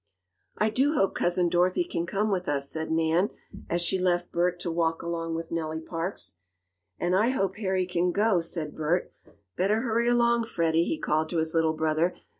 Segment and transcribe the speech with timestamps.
[0.57, 3.29] "I do hope Cousin Dorothy can come with us," said Nan,
[3.69, 6.37] as she left Bert to walk along with Nellie Parks.
[6.97, 9.13] "And I hope Harry can go," said Bert.
[9.55, 12.15] "Better hurry along, Freddie," he called to his little brother.